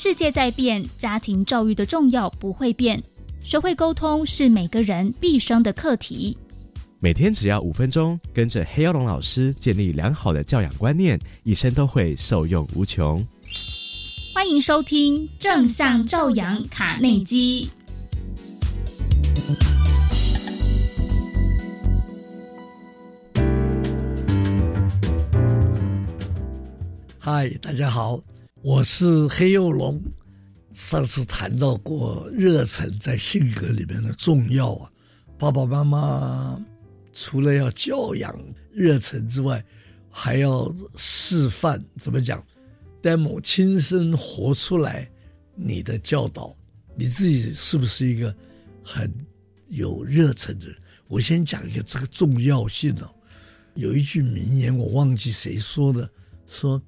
[0.00, 3.02] 世界在变，家庭教育的重要不会变。
[3.42, 6.38] 学会沟通是每个人毕生的课题。
[7.00, 13.26] 每天只要五分钟，跟着黑曜龙老师建立良好的教养观念，一生都会受用无穷。
[14.32, 17.68] 欢迎收听正向教养卡内基。
[27.18, 28.20] 嗨，大家好，
[28.62, 30.02] 我是黑幼龙。
[30.72, 34.90] 上次谈到过热忱在性格里面的重要啊，
[35.38, 36.64] 爸爸妈妈
[37.12, 38.36] 除了要教养
[38.72, 39.64] 热忱之外，
[40.10, 42.44] 还要示范怎么讲
[43.00, 45.08] ，demo 亲身活出来
[45.54, 46.54] 你的教导，
[46.96, 48.34] 你自己是不是一个
[48.82, 49.12] 很
[49.68, 50.76] 有热忱的人？
[51.06, 53.08] 我先讲一个这个重要性哦。
[53.74, 56.08] 有一句名言，我忘记谁说的，
[56.48, 56.80] 说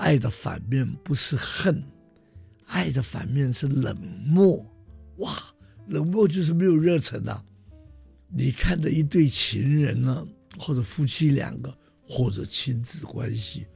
[0.00, 1.82] 爱的反面不是恨。
[2.66, 4.64] 爱的反面是冷漠，
[5.18, 5.38] 哇，
[5.88, 7.42] 冷漠就是没有热忱呐。
[8.28, 10.26] 你看着一对情人呢，
[10.58, 11.76] 或者夫妻两个，
[12.08, 13.66] 或者亲子关系，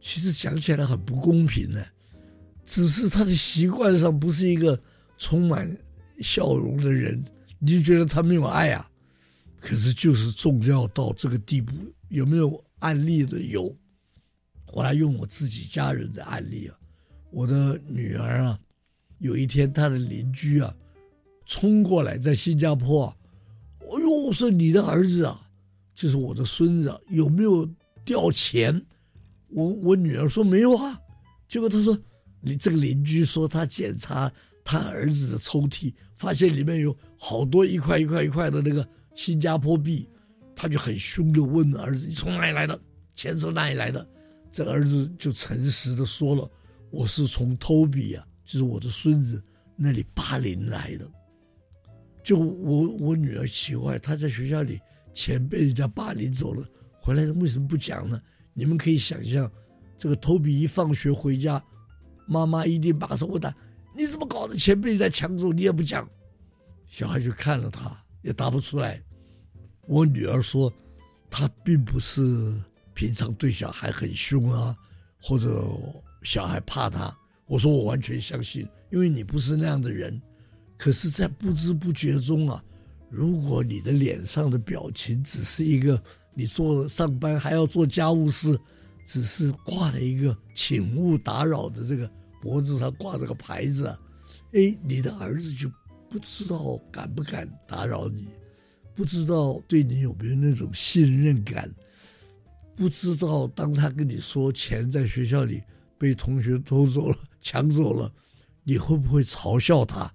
[0.00, 1.84] 其实讲起来很不公平呢。
[2.64, 4.78] 只是他的习惯上不是一个
[5.16, 5.74] 充满
[6.20, 7.22] 笑容的人，
[7.60, 8.90] 你就觉得他没有爱啊。
[9.60, 11.72] 可是就是重要到这个地步，
[12.08, 13.40] 有没有案例的？
[13.40, 13.74] 有，
[14.72, 16.78] 我来用我自己家人的案例啊。
[17.30, 18.58] 我的女儿啊，
[19.18, 20.74] 有一天她的邻居啊，
[21.46, 23.16] 冲过来在新加坡啊，
[23.80, 25.40] 哎呦，我说你的儿子啊，
[25.94, 27.68] 就是我的孙子啊，有没有
[28.04, 28.82] 掉钱？
[29.48, 30.98] 我我女儿说没有啊，
[31.46, 31.98] 结果她说，
[32.40, 34.30] 你这个邻居说他检查
[34.64, 40.08] 他儿子的抽屉，发现里面有好多一块一块一块的那个新加坡币，
[40.54, 42.78] 他就很凶的问儿子：“你从哪里来的？
[43.14, 44.06] 钱从哪里来的？”
[44.50, 46.50] 这个儿子就诚实的说了。
[46.90, 49.42] 我是从 Toby 啊，就是我的孙子
[49.76, 51.08] 那里霸凌来的。
[52.24, 54.80] 就我我女儿奇怪，她在学校里
[55.12, 56.66] 钱被人家霸凌走了，
[57.00, 58.20] 回来为什么不讲呢？
[58.54, 59.50] 你们可以想象，
[59.96, 61.62] 这个 Toby 一放学回家，
[62.26, 63.54] 妈妈一定马上问他：
[63.94, 64.56] 你怎么搞的？
[64.56, 66.08] 钱被人家抢走，你也不讲。
[66.86, 69.02] 小孩就看了他，也答不出来。
[69.86, 70.72] 我女儿说，
[71.30, 72.58] 他并不是
[72.98, 74.76] 平常对小孩很凶啊，
[75.22, 75.64] 或者。
[76.24, 77.16] 小孩怕他，
[77.46, 80.20] 我说我完全相信，因为你不是那样的人。
[80.76, 82.62] 可是，在不知不觉中啊，
[83.08, 86.02] 如果你的脸上的表情只是一个
[86.34, 88.58] 你做了上班还要做家务事，
[89.06, 92.10] 只是挂了一个请勿打扰的这个
[92.42, 93.96] 脖子上挂着个牌子啊，
[94.54, 95.70] 哎，你的儿子就
[96.10, 98.26] 不知道敢不敢打扰你，
[98.92, 101.72] 不知道对你有没有那种信任感，
[102.78, 105.60] 不知道当他跟你说钱在学校里。
[106.00, 108.08] 被同学偷走了，抢走了，
[108.62, 110.08] 你会不会嘲笑他？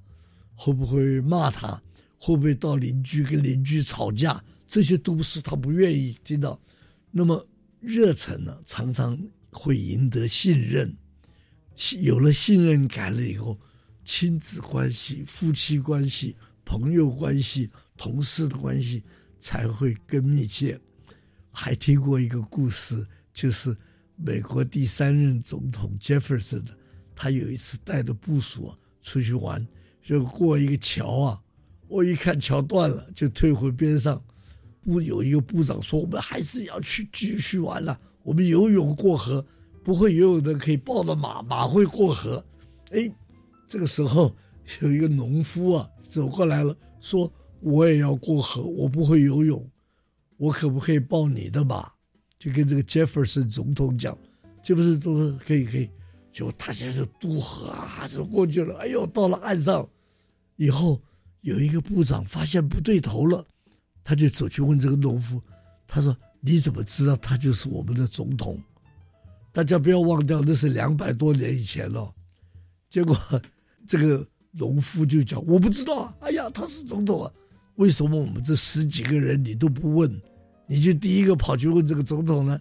[0.55, 1.71] 会不会骂他？
[2.17, 4.41] 会不会到邻居跟邻居吵架？
[4.65, 6.57] 这些都是他不愿意听到。
[7.11, 7.45] 那么
[7.81, 10.95] 热忱呢，常常会赢得信任，
[11.99, 13.59] 有了信任感了以后，
[14.05, 19.03] 亲子关系、夫妻关系、朋友关系、同事的关系
[19.37, 20.79] 才会更密切。
[21.53, 23.73] 还听过一个故事，就是。
[24.15, 26.63] 美国第三任总统杰弗森，
[27.15, 28.71] 他有一次带着部属
[29.01, 29.67] 出去玩，
[30.03, 31.41] 就过一个桥啊，
[31.87, 34.23] 我一看桥断了，就退回边上。
[34.83, 39.43] 部有一个部长说：“我们还是要去继续玩了，我们游泳过河，
[39.83, 42.41] 不会游泳的可以抱着马，马会过河。”
[42.93, 43.11] 哎，
[43.67, 44.33] 这个时候
[44.81, 47.29] 有一个农夫啊走过来了，说
[47.61, 49.67] ：“我也要过河，我不会游泳，
[50.43, 51.89] 我可不可以抱你的马？”
[52.37, 54.17] 就跟这个杰弗森总统讲，
[54.61, 55.89] 这不是都是可以可以，
[56.33, 58.77] 就他现在就渡河啊，就过去了。
[58.79, 59.87] 哎呦，到了岸上
[60.57, 61.01] 以后，
[61.39, 63.45] 有一个部长发现不对头了，
[64.03, 65.41] 他就走去问这个农夫，
[65.87, 68.59] 他说：“你怎么知道他就是我们的总统？”
[69.53, 72.13] 大家不要忘掉，那是两百多年以前了。
[72.89, 73.17] 结果
[73.87, 77.31] 这个农夫就讲：“我不知道啊，哎呀，他是总统啊，
[77.75, 80.11] 为什么我们这十几个人你都不问？”
[80.73, 82.59] 你就第一个跑去问这个总统呢？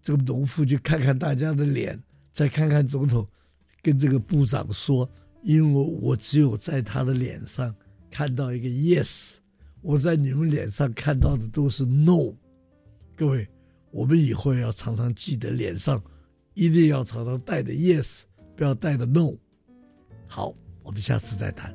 [0.00, 2.00] 这个农夫就看看大家的脸，
[2.30, 3.26] 再看看总统，
[3.82, 5.10] 跟这个部长说
[5.42, 7.74] ：“因为我，只有在他的脸上
[8.12, 9.38] 看到一个 yes，
[9.80, 12.32] 我在你们脸上看到的都是 no。”
[13.18, 13.48] 各位，
[13.90, 16.00] 我们以后要常常记得脸上
[16.54, 18.22] 一定要常常带着 yes，
[18.54, 19.34] 不要带着 no。
[20.28, 20.54] 好，
[20.84, 21.74] 我们下次再谈。